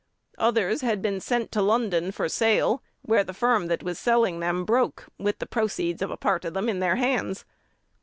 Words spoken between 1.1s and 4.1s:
sent to London for sale, where the firm that was